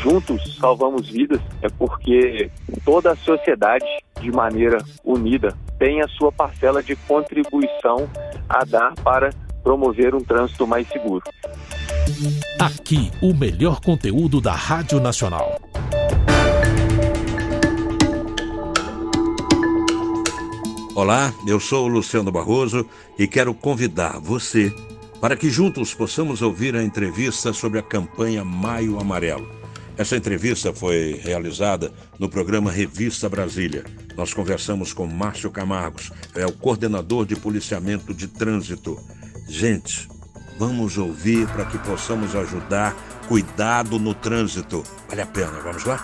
[0.00, 2.50] juntos salvamos vidas é porque
[2.84, 3.84] toda a sociedade,
[4.20, 8.08] de maneira unida, tem a sua parcela de contribuição
[8.48, 9.30] a dar para
[9.62, 11.22] promover um trânsito mais seguro.
[12.58, 15.60] Aqui, o melhor conteúdo da Rádio Nacional.
[20.94, 22.86] Olá, eu sou o Luciano Barroso
[23.18, 24.74] e quero convidar você
[25.20, 29.59] para que juntos possamos ouvir a entrevista sobre a campanha Maio Amarelo.
[30.00, 33.84] Essa entrevista foi realizada no programa Revista Brasília.
[34.16, 38.98] Nós conversamos com Márcio Camargos, é o coordenador de policiamento de trânsito.
[39.46, 40.08] Gente,
[40.58, 42.96] vamos ouvir para que possamos ajudar.
[43.28, 44.82] Cuidado no trânsito.
[45.06, 45.98] Vale a pena, vamos lá?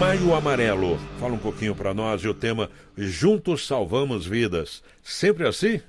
[0.00, 0.98] Maio Amarelo.
[1.20, 4.82] Fala um pouquinho para nós e o tema Juntos Salvamos Vidas.
[5.00, 5.80] Sempre assim?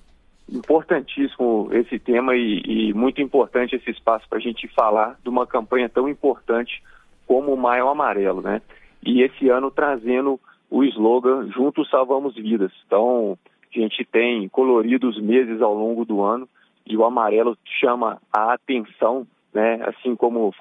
[0.49, 5.45] Importantíssimo esse tema e, e muito importante esse espaço para a gente falar de uma
[5.45, 6.81] campanha tão importante
[7.25, 8.61] como o Maio Amarelo, né?
[9.03, 10.39] E esse ano trazendo
[10.69, 12.71] o slogan Juntos Salvamos Vidas.
[12.85, 13.37] Então,
[13.75, 16.47] a gente tem coloridos meses ao longo do ano
[16.85, 19.81] e o amarelo chama a atenção, né?
[19.83, 20.53] Assim como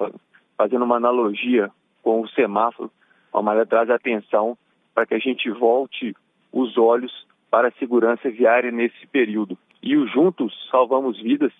[0.57, 1.71] fazendo uma analogia
[2.03, 2.91] com o semáforo,
[3.31, 4.57] o amarelo traz atenção
[4.93, 6.13] para que a gente volte
[6.51, 9.57] os olhos para a segurança viária nesse período.
[9.81, 11.51] E o Juntos Salvamos Vidas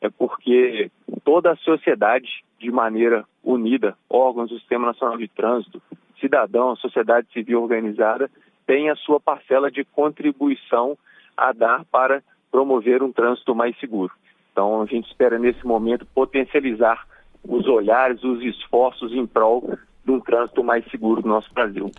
[0.00, 0.90] é porque
[1.24, 5.82] toda a sociedade, de maneira unida, órgãos do Sistema Nacional de Trânsito,
[6.20, 8.30] cidadãos, sociedade civil organizada,
[8.66, 10.96] tem a sua parcela de contribuição
[11.36, 14.12] a dar para promover um trânsito mais seguro.
[14.52, 17.06] Então, a gente espera, nesse momento, potencializar
[17.44, 21.90] os olhares, os esforços em prol de um trânsito mais seguro no nosso Brasil.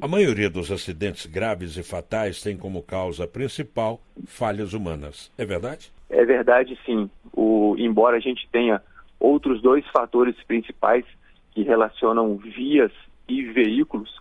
[0.00, 5.32] A maioria dos acidentes graves e fatais tem como causa principal falhas humanas.
[5.38, 5.90] É verdade?
[6.10, 7.10] É verdade, sim.
[7.32, 8.82] O, embora a gente tenha
[9.18, 11.04] outros dois fatores principais
[11.52, 12.92] que relacionam vias
[13.26, 14.14] e veículos,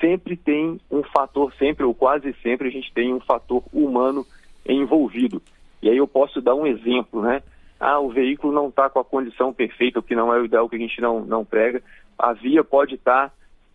[0.00, 4.26] sempre tem um fator, sempre ou quase sempre, a gente tem um fator humano
[4.68, 5.40] envolvido.
[5.80, 7.42] E aí eu posso dar um exemplo, né?
[7.78, 10.68] Ah, o veículo não está com a condição perfeita, o que não é o ideal
[10.68, 11.82] que a gente não, não prega
[12.22, 13.32] a via pode estar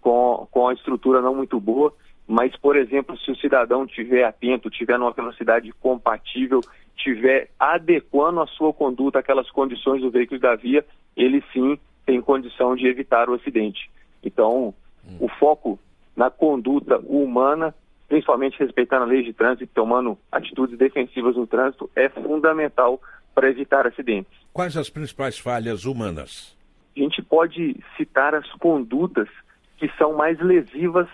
[0.08, 1.94] com, com a estrutura não muito boa,
[2.26, 6.62] mas, por exemplo, se o cidadão estiver atento, estiver numa velocidade compatível,
[6.96, 10.86] estiver adequando a sua conduta àquelas condições do veículo da via,
[11.16, 13.92] ele sim tem condição de evitar o acidente.
[14.24, 14.74] Então,
[15.06, 15.18] hum.
[15.20, 15.78] o foco
[16.16, 17.76] na conduta humana,
[18.08, 23.02] principalmente respeitando a lei de trânsito e tomando atitudes defensivas no trânsito, é fundamental
[23.36, 24.32] para evitar acidentes.
[24.54, 26.56] Quais as principais falhas humanas?
[26.96, 29.28] a gente pode citar as condutas
[29.78, 31.08] que são mais lesivas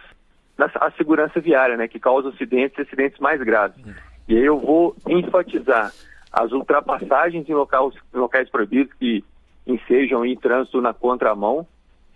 [0.57, 3.83] à segurança viária, né, que causam acidentes e acidentes mais graves.
[4.27, 5.91] E aí eu vou enfatizar
[6.31, 9.23] as ultrapassagens em locais, em locais proibidos que
[9.67, 11.67] ensejam em trânsito na contramão,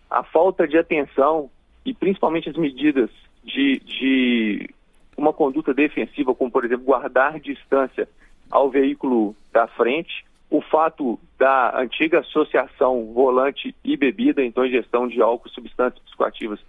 [0.09, 1.50] a falta de atenção
[1.86, 3.09] e principalmente as medidas
[3.44, 4.69] de, de
[5.16, 8.07] uma conduta defensiva, como por exemplo guardar distância
[8.50, 15.22] ao veículo da frente, o fato da antiga associação volante e bebida, então ingestão de
[15.22, 16.59] álcool e substâncias psicoativas,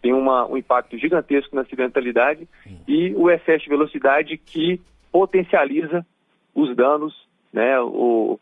[0.00, 2.48] tem uma, um impacto gigantesco na acidentalidade
[2.86, 4.80] e o excesso de velocidade que
[5.10, 6.06] potencializa
[6.54, 7.14] os danos,
[7.52, 8.38] né, o,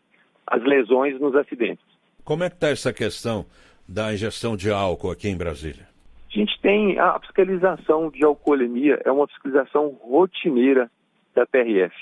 [0.47, 1.83] as lesões nos acidentes.
[2.23, 3.45] Como é que está essa questão
[3.87, 5.87] da ingestão de álcool aqui em Brasília?
[6.33, 10.89] A gente tem a fiscalização de alcoolemia, é uma fiscalização rotineira
[11.33, 11.95] da PRF.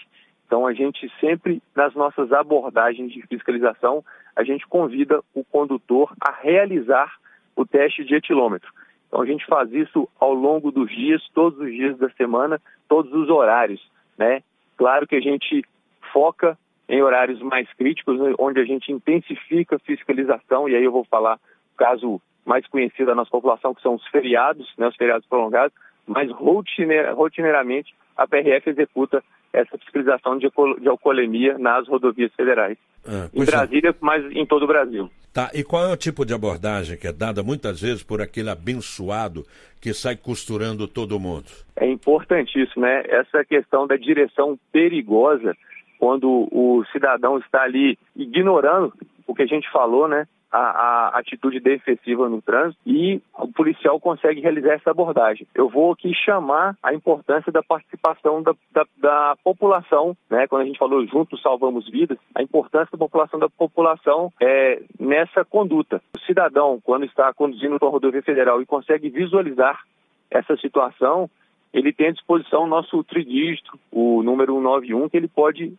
[0.53, 4.05] Então, a gente sempre, nas nossas abordagens de fiscalização,
[4.35, 7.11] a gente convida o condutor a realizar
[7.55, 8.71] o teste de etilômetro.
[9.07, 13.11] Então, a gente faz isso ao longo dos dias, todos os dias da semana, todos
[13.13, 13.81] os horários,
[14.15, 14.43] né?
[14.77, 15.65] Claro que a gente
[16.13, 16.55] foca
[16.87, 21.03] em horários mais críticos, né, onde a gente intensifica a fiscalização, e aí eu vou
[21.05, 21.37] falar
[21.73, 25.75] o caso mais conhecido da nossa população, que são os feriados, né, os feriados prolongados,
[26.07, 30.49] mas rotineiramente a PRF executa essa fiscalização de,
[30.79, 32.77] de alcoolemia nas rodovias federais.
[33.05, 33.45] Ah, em é.
[33.45, 33.95] Brasília, é.
[34.00, 35.09] mas em todo o Brasil.
[35.31, 38.50] Tá, e qual é o tipo de abordagem que é dada muitas vezes por aquele
[38.50, 39.44] abençoado
[39.81, 41.45] que sai costurando todo mundo?
[41.75, 43.03] É importantíssimo, né?
[43.07, 45.56] Essa questão da direção perigosa,
[45.99, 48.94] quando o cidadão está ali ignorando
[49.25, 50.27] o que a gente falou, né?
[50.53, 55.47] A, a, atitude defensiva no trânsito e o policial consegue realizar essa abordagem.
[55.55, 60.45] Eu vou aqui chamar a importância da participação da, da, da população, né?
[60.47, 65.44] Quando a gente falou juntos salvamos vidas, a importância da população da população é nessa
[65.44, 66.00] conduta.
[66.15, 69.81] O cidadão, quando está conduzindo uma rodovia federal e consegue visualizar
[70.29, 71.29] essa situação,
[71.73, 75.73] ele tem à disposição o nosso tridígito, o número 191, que ele pode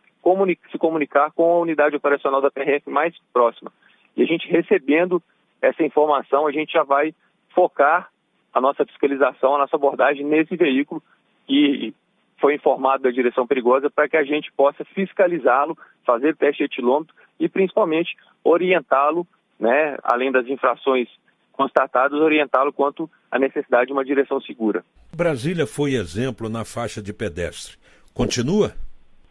[0.71, 3.71] se comunicar com a unidade operacional da PRF mais próxima.
[4.15, 5.21] E a gente recebendo
[5.61, 7.13] essa informação, a gente já vai
[7.53, 8.09] focar
[8.53, 11.01] a nossa fiscalização, a nossa abordagem nesse veículo
[11.47, 11.93] que
[12.39, 17.15] foi informado da direção perigosa para que a gente possa fiscalizá-lo, fazer teste de etilômetro
[17.39, 19.25] e principalmente orientá-lo,
[19.59, 21.07] né, além das infrações
[21.51, 24.83] constatadas, orientá-lo quanto à necessidade de uma direção segura.
[25.15, 27.77] Brasília foi exemplo na faixa de pedestre.
[28.13, 28.73] Continua?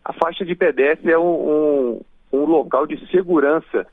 [0.04, 2.00] A faixa de pedestre é um, um,
[2.32, 3.86] um local de segurança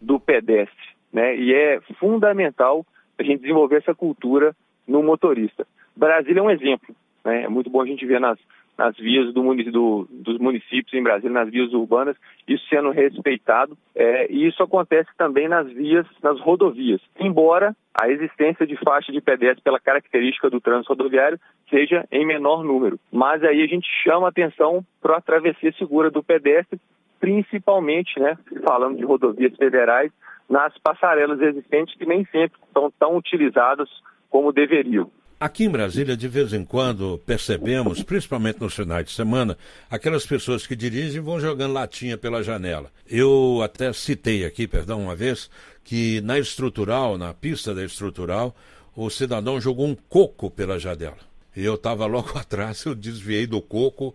[0.00, 1.36] do pedestre, né?
[1.36, 2.84] E é fundamental
[3.18, 4.54] a gente desenvolver essa cultura
[4.86, 5.66] no motorista.
[5.96, 6.94] Brasília é um exemplo,
[7.24, 7.44] né?
[7.44, 8.38] É muito bom a gente ver nas,
[8.76, 12.16] nas vias do, do, dos municípios em Brasília, nas vias urbanas,
[12.46, 13.76] isso sendo respeitado.
[13.94, 17.00] É, e isso acontece também nas vias, nas rodovias.
[17.18, 21.40] Embora a existência de faixa de pedestre pela característica do trânsito rodoviário
[21.70, 23.00] seja em menor número.
[23.10, 26.78] Mas aí a gente chama atenção para a travessia segura do pedestre,
[27.20, 28.36] principalmente, né,
[28.66, 30.10] falando de rodovias federais,
[30.48, 33.88] nas passarelas existentes que nem sempre são tão utilizadas
[34.30, 35.10] como deveriam.
[35.38, 39.58] Aqui em Brasília, de vez em quando, percebemos, principalmente nos finais de semana,
[39.90, 42.90] aquelas pessoas que dirigem vão jogando latinha pela janela.
[43.06, 45.50] Eu até citei aqui, perdão, uma vez,
[45.84, 48.56] que na estrutural, na pista da estrutural,
[48.96, 51.18] o cidadão jogou um coco pela janela.
[51.54, 54.14] E eu estava logo atrás, eu desviei do coco,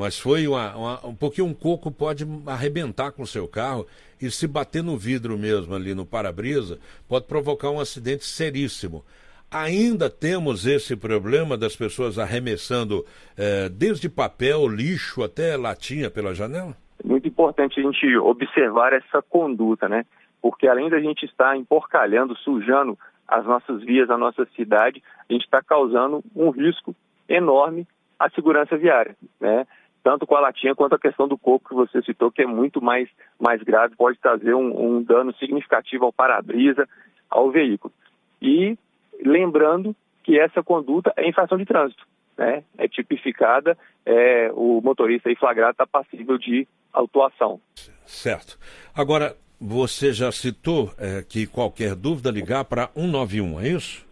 [0.00, 3.86] mas foi uma, uma, um pouquinho um coco pode arrebentar com o seu carro
[4.18, 9.04] e se bater no vidro mesmo ali no para-brisa, pode provocar um acidente seríssimo.
[9.50, 13.04] Ainda temos esse problema das pessoas arremessando
[13.36, 16.74] eh, desde papel, lixo até latinha pela janela?
[17.04, 20.06] Muito importante a gente observar essa conduta, né?
[20.40, 22.98] Porque além da gente estar emporcalhando, sujando
[23.28, 26.96] as nossas vias, a nossa cidade, a gente está causando um risco
[27.28, 27.86] enorme
[28.18, 29.66] à segurança viária, né?
[30.02, 32.80] Tanto com a latinha quanto a questão do coco que você citou, que é muito
[32.80, 33.08] mais,
[33.38, 36.88] mais grave, pode trazer um, um dano significativo ao para-brisa,
[37.28, 37.92] ao veículo.
[38.40, 38.78] E
[39.24, 39.94] lembrando
[40.24, 42.06] que essa conduta é infração de trânsito,
[42.36, 42.62] né?
[42.78, 43.76] É tipificada,
[44.06, 47.60] é, o motorista aí flagrado está passível de autuação.
[48.06, 48.58] Certo.
[48.94, 54.06] Agora, você já citou é, que qualquer dúvida ligar para 191, é isso?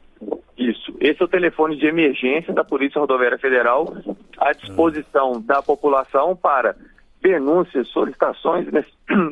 [0.56, 0.94] Isso.
[1.00, 3.86] Esse é o telefone de emergência da Polícia Rodoviária Federal
[4.40, 6.76] à disposição da população para
[7.20, 8.68] denúncias, solicitações,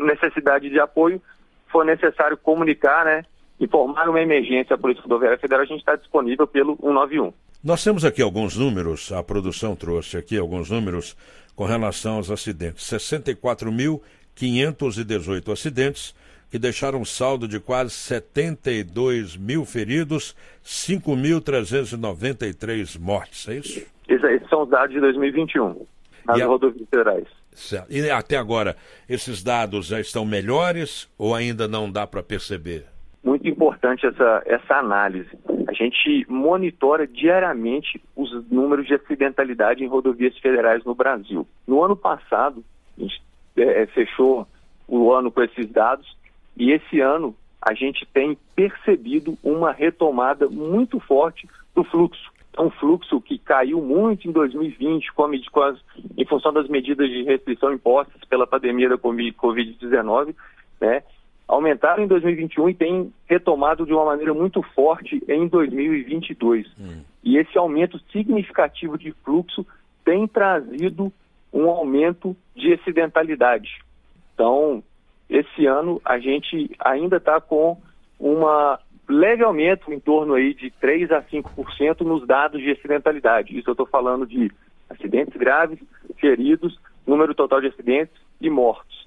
[0.04, 1.22] necessidade de apoio,
[1.68, 3.24] for necessário comunicar, né?
[3.58, 7.32] informar uma emergência à Polícia Rodoviária Federal, a gente está disponível pelo 191.
[7.64, 11.16] Nós temos aqui alguns números, a produção trouxe aqui alguns números
[11.54, 12.84] com relação aos acidentes.
[12.84, 16.14] 64.518 acidentes,
[16.56, 23.86] que deixaram um saldo de quase 72 mil feridos, 5.393 mortes, é isso?
[24.08, 25.86] Esses são os dados de 2021,
[26.26, 26.46] nas a...
[26.46, 27.26] rodovias federais.
[27.52, 27.92] Certo.
[27.92, 28.74] E até agora,
[29.06, 32.86] esses dados já estão melhores ou ainda não dá para perceber?
[33.22, 35.30] muito importante essa, essa análise.
[35.66, 41.44] A gente monitora diariamente os números de acidentalidade em rodovias federais no Brasil.
[41.66, 42.62] No ano passado,
[42.96, 43.20] a gente
[43.56, 44.46] é, é, fechou
[44.86, 46.15] o ano com esses dados
[46.56, 52.30] e esse ano a gente tem percebido uma retomada muito forte do fluxo.
[52.56, 55.78] É um fluxo que caiu muito em 2020 com com as,
[56.16, 60.34] em função das medidas de restrição impostas pela pandemia da Covid-19,
[60.80, 61.02] né?
[61.46, 66.66] aumentaram em 2021 e têm retomado de uma maneira muito forte em 2022.
[66.78, 67.02] Hum.
[67.22, 69.64] E esse aumento significativo de fluxo
[70.04, 71.12] tem trazido
[71.52, 73.78] um aumento de acidentalidade.
[74.34, 74.82] Então,
[75.28, 77.80] esse ano a gente ainda está com
[78.18, 78.78] uma
[79.08, 83.56] leve aumento em torno aí de 3 a 5% nos dados de acidentalidade.
[83.56, 84.50] Isso eu estou falando de
[84.88, 85.78] acidentes graves,
[86.18, 89.06] feridos, número total de acidentes e mortos.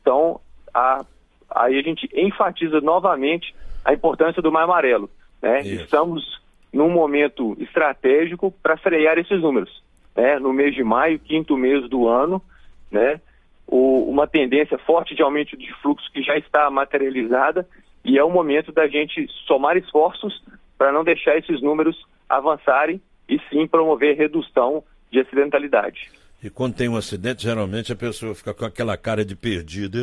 [0.00, 0.40] Então,
[0.74, 1.04] a
[1.50, 5.10] aí a gente enfatiza novamente a importância do Mar Amarelo.
[5.40, 5.62] Né?
[5.62, 6.40] Estamos
[6.72, 9.82] num momento estratégico para frear esses números.
[10.14, 10.38] Né?
[10.38, 12.42] No mês de maio, quinto mês do ano,
[12.90, 13.20] né?
[13.68, 17.68] O, uma tendência forte de aumento de fluxo que já está materializada
[18.04, 20.42] e é o momento da gente somar esforços
[20.76, 21.96] para não deixar esses números
[22.28, 26.10] avançarem e sim promover redução de acidentalidade.
[26.42, 29.98] E quando tem um acidente, geralmente a pessoa fica com aquela cara de perdida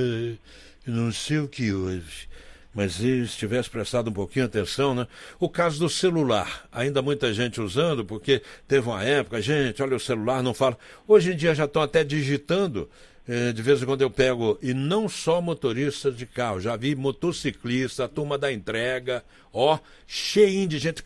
[0.85, 2.27] não sei o que hoje.
[2.73, 5.07] Mas se tivesse prestado um pouquinho atenção, né?
[5.39, 9.99] O caso do celular, ainda muita gente usando, porque teve uma época, gente, olha o
[9.99, 10.77] celular, não fala.
[11.07, 12.89] Hoje em dia já estão até digitando
[13.27, 18.07] de vez em quando eu pego, e não só motoristas de carro, já vi motociclista,
[18.07, 19.23] turma da entrega,
[19.55, 21.01] ó, cheinho de gente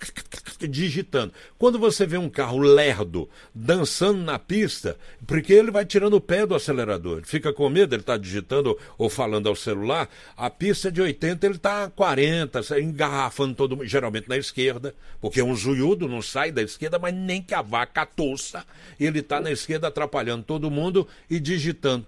[0.67, 1.31] digitando.
[1.57, 6.45] Quando você vê um carro lerdo dançando na pista, porque ele vai tirando o pé
[6.45, 10.91] do acelerador, fica com medo, ele está digitando ou falando ao celular, a pista é
[10.91, 15.55] de 80, ele está a 40, engarrafando todo mundo, geralmente na esquerda, porque é um
[15.55, 18.65] zuiudo, não sai da esquerda, mas nem que a vaca tossa,
[18.99, 22.05] ele está na esquerda atrapalhando todo mundo e digitando.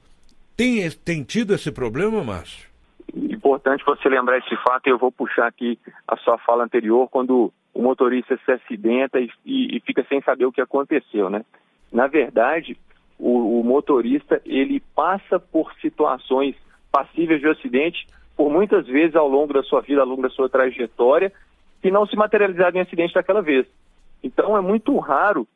[0.57, 2.70] Tem, tem tido esse problema, Márcio?
[3.41, 7.51] Importante você lembrar esse fato, e eu vou puxar aqui a sua fala anterior, quando
[7.73, 11.43] o motorista se acidenta e, e, e fica sem saber o que aconteceu, né?
[11.91, 12.77] Na verdade,
[13.17, 16.55] o, o, motorista, ele passa por situações
[16.91, 18.05] passíveis de acidente
[18.37, 21.33] por muitas vezes ao longo da sua vida, ao longo da sua trajetória,
[21.81, 23.65] que não se materializaram em acidente daquela vez.
[24.23, 25.47] Então, é muito raro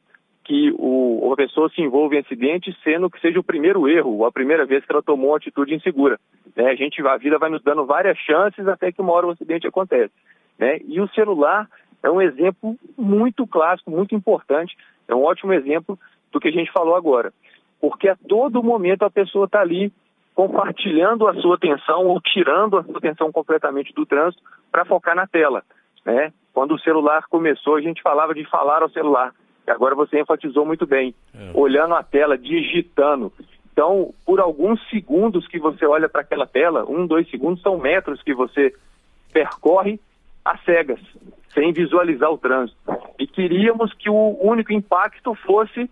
[0.45, 4.31] que o, a pessoa se envolva em acidente, sendo que seja o primeiro erro, a
[4.31, 6.19] primeira vez que ela tomou uma atitude insegura.
[6.55, 6.69] Né?
[6.69, 9.67] A, gente, a vida vai nos dando várias chances até que uma hora o acidente
[9.67, 10.13] acontece.
[10.57, 10.79] Né?
[10.87, 11.67] E o celular
[12.03, 15.97] é um exemplo muito clássico, muito importante, é um ótimo exemplo
[16.31, 17.33] do que a gente falou agora.
[17.81, 19.91] Porque a todo momento a pessoa está ali
[20.35, 25.25] compartilhando a sua atenção ou tirando a sua atenção completamente do trânsito para focar na
[25.25, 25.63] tela.
[26.05, 26.31] Né?
[26.53, 29.33] Quando o celular começou, a gente falava de falar ao celular.
[29.67, 31.51] Agora você enfatizou muito bem, é.
[31.53, 33.31] olhando a tela, digitando.
[33.71, 38.21] Então, por alguns segundos que você olha para aquela tela, um, dois segundos são metros
[38.23, 38.73] que você
[39.33, 39.99] percorre
[40.45, 40.99] às cegas,
[41.53, 42.77] sem visualizar o trânsito.
[43.19, 45.89] E queríamos que o único impacto fosse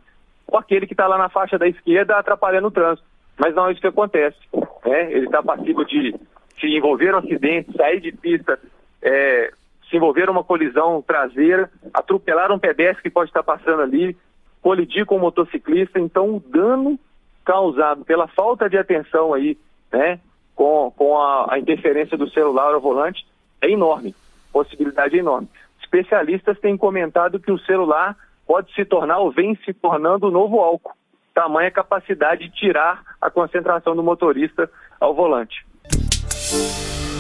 [0.54, 3.08] aquele que está lá na faixa da esquerda atrapalhando o trânsito.
[3.38, 4.38] Mas não é isso que acontece.
[4.86, 5.12] Né?
[5.12, 6.16] Ele está passivo de
[6.60, 8.60] se envolver no acidente, sair de pista
[9.02, 9.52] é,
[9.94, 14.18] se envolver uma colisão traseira, atropelar um pedestre que pode estar passando ali,
[14.60, 16.00] colidir com um motociclista.
[16.00, 17.00] Então, o dano
[17.46, 19.56] causado pela falta de atenção aí,
[19.92, 20.20] né,
[20.56, 23.24] com, com a, a interferência do celular ao volante,
[23.62, 24.16] é enorme.
[24.52, 25.48] Possibilidade é enorme.
[25.84, 30.60] Especialistas têm comentado que o celular pode se tornar ou vem se tornando o novo
[30.60, 30.96] álcool.
[31.36, 34.68] Tamanha capacidade de tirar a concentração do motorista
[35.00, 35.64] ao volante.